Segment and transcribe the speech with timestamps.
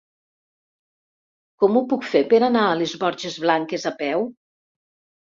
[1.63, 4.25] Com ho puc fer per anar a les Borges Blanques a peu?